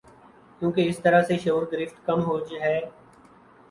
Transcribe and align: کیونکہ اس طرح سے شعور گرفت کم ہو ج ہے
کیونکہ 0.61 0.87
اس 0.89 0.99
طرح 0.99 1.21
سے 1.23 1.37
شعور 1.37 1.63
گرفت 1.71 2.05
کم 2.05 2.19
ہو 2.23 2.39
ج 2.39 2.53
ہے 2.61 2.79